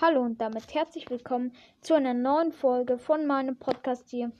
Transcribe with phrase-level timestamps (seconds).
[0.00, 4.30] Hallo und damit herzlich willkommen zu einer neuen Folge von meinem Podcast hier.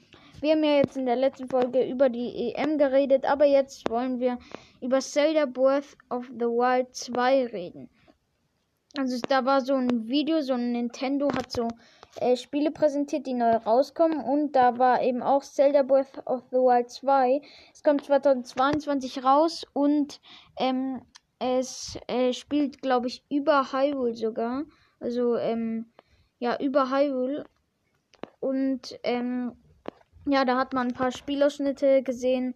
[0.40, 4.20] Wir haben ja jetzt in der letzten Folge über die EM geredet, aber jetzt wollen
[4.20, 4.38] wir
[4.80, 7.90] über Zelda Breath of the Wild 2 reden.
[8.96, 11.66] Also da war so ein Video, so ein Nintendo hat so
[12.20, 16.58] äh, Spiele präsentiert, die neu rauskommen und da war eben auch Zelda Breath of the
[16.58, 17.42] Wild 2.
[17.74, 20.20] Es kommt 2022 raus und
[20.56, 21.02] ähm,
[21.40, 24.62] es äh, spielt, glaube ich, über Hyrule sogar.
[25.00, 25.86] Also, ähm,
[26.38, 27.44] ja, über Hyrule.
[28.40, 29.52] Und, ähm,
[30.26, 32.54] ja, da hat man ein paar Spielausschnitte gesehen.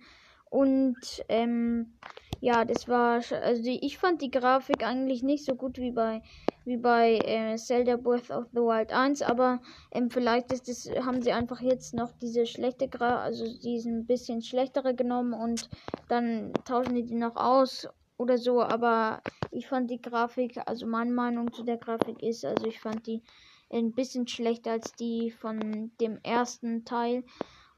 [0.51, 1.95] Und, ähm,
[2.42, 6.23] ja, das war, also ich fand die Grafik eigentlich nicht so gut wie bei,
[6.65, 9.60] wie bei äh, Zelda Breath of the Wild 1, aber
[9.93, 14.43] ähm, vielleicht ist es, haben sie einfach jetzt noch diese schlechte Grafik, also diesen bisschen
[14.43, 15.70] schlechtere genommen und
[16.09, 19.23] dann tauschen die die noch aus oder so, aber
[19.53, 23.23] ich fand die Grafik, also meine Meinung zu der Grafik ist, also ich fand die
[23.71, 27.25] ein bisschen schlechter als die von dem ersten Teil.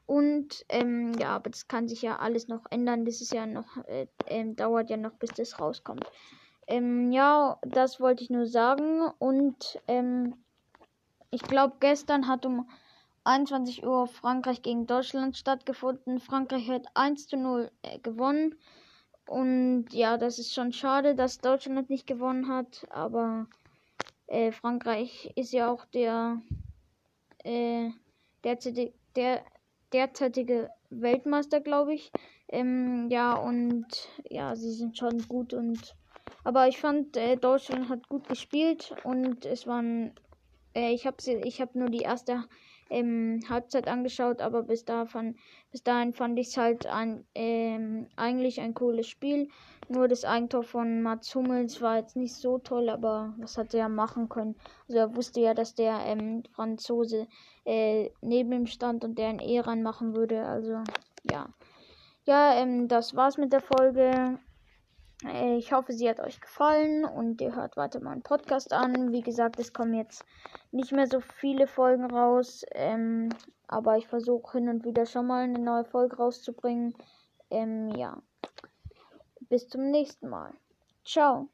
[0.05, 3.05] Und ähm, ja, aber das kann sich ja alles noch ändern.
[3.05, 6.05] Das ist ja noch, äh, äh, dauert ja noch, bis das rauskommt.
[6.67, 9.09] Ähm, ja, das wollte ich nur sagen.
[9.17, 10.35] Und ähm,
[11.31, 12.69] ich glaube, gestern hat um
[13.23, 16.19] 21 Uhr Frankreich gegen Deutschland stattgefunden.
[16.19, 18.55] Frankreich hat 1 zu 0 äh, gewonnen.
[19.27, 22.85] Und ja, das ist schon schade, dass Deutschland nicht gewonnen hat.
[22.89, 23.47] Aber
[24.27, 26.41] äh, Frankreich ist ja auch der,
[27.43, 27.89] äh,
[28.43, 29.43] derzeitige, der
[29.93, 32.11] derzeitige Weltmeister, glaube ich.
[32.49, 33.85] Ähm, ja, und
[34.29, 35.95] ja, sie sind schon gut und.
[36.43, 40.13] Aber ich fand, äh, Deutschland hat gut gespielt und es waren.
[40.75, 42.43] Äh, ich habe hab nur die erste
[42.89, 45.35] ähm, Halbzeit angeschaut, aber bis, davon,
[45.71, 49.49] bis dahin fand ich es halt ein, ähm, eigentlich ein cooles Spiel.
[49.87, 53.81] Nur das Eigentor von Mats Hummels war jetzt nicht so toll, aber was hat er
[53.81, 54.55] ja machen können?
[54.87, 57.27] Also er wusste ja, dass der ähm, Franzose
[57.65, 60.43] äh, neben ihm stand und der ein E reinmachen würde.
[60.45, 60.81] Also
[61.29, 61.49] ja.
[62.25, 64.39] Ja, ähm, das war's mit der Folge.
[65.27, 69.11] Äh, ich hoffe, sie hat euch gefallen und ihr hört weiter meinen Podcast an.
[69.11, 70.23] Wie gesagt, es kommen jetzt
[70.71, 73.29] nicht mehr so viele Folgen raus, ähm,
[73.67, 76.95] aber ich versuche hin und wieder schon mal eine neue Folge rauszubringen.
[77.49, 78.21] Ähm, ja.
[79.49, 80.53] Bis zum nächsten Mal.
[81.03, 81.49] Ciao.